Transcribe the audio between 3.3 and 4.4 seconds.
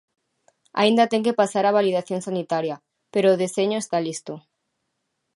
deseño está listo.